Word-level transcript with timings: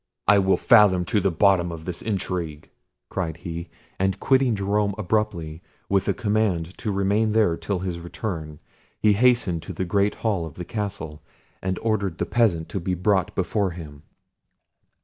"I 0.27 0.39
will 0.39 0.57
fathom 0.57 1.05
to 1.05 1.19
the 1.21 1.29
bottom 1.29 1.71
of 1.71 1.85
this 1.85 2.01
intrigue," 2.01 2.71
cried 3.11 3.37
he; 3.37 3.69
and 3.99 4.19
quitting 4.19 4.55
Jerome 4.55 4.95
abruptly, 4.97 5.61
with 5.89 6.07
a 6.07 6.13
command 6.15 6.75
to 6.79 6.91
remain 6.91 7.33
there 7.33 7.55
till 7.55 7.77
his 7.77 7.99
return, 7.99 8.57
he 8.99 9.13
hastened 9.13 9.61
to 9.61 9.73
the 9.73 9.85
great 9.85 10.15
hall 10.25 10.47
of 10.47 10.55
the 10.55 10.65
castle, 10.65 11.21
and 11.61 11.77
ordered 11.83 12.17
the 12.17 12.25
peasant 12.25 12.67
to 12.69 12.79
be 12.79 12.95
brought 12.95 13.35
before 13.35 13.69
him. 13.77 14.01